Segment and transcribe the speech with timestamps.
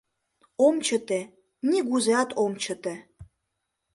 [0.65, 1.19] Ом чыте,
[1.69, 2.95] нигузеат ом чыте!